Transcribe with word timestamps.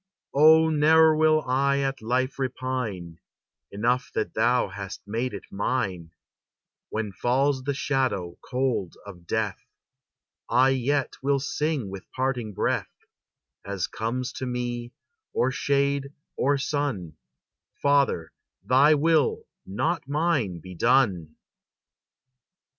Oh, 0.33 0.71
ne'er 0.71 1.15
will 1.15 1.43
I 1.43 1.77
at 1.81 2.01
life 2.01 2.39
repine; 2.39 3.19
Enough 3.71 4.11
that 4.15 4.33
thou 4.33 4.69
hast 4.69 5.03
made 5.07 5.31
it 5.31 5.45
mine; 5.51 6.09
When 6.89 7.11
falls 7.11 7.65
the 7.65 7.75
shadow 7.75 8.39
cold 8.43 8.95
of 9.05 9.27
death, 9.27 9.59
I 10.49 10.69
yet 10.69 11.13
will 11.21 11.39
sing 11.39 11.91
with 11.91 12.11
parting 12.15 12.51
breath: 12.51 12.89
As 13.63 13.85
comes 13.85 14.33
to 14.33 14.47
me 14.47 14.91
or 15.33 15.51
shade 15.51 16.11
or 16.35 16.57
sun, 16.57 17.15
Father, 17.79 18.33
thy 18.63 18.95
will, 18.95 19.43
not 19.67 20.07
mine, 20.07 20.57
be 20.61 20.73
done! 20.73 21.35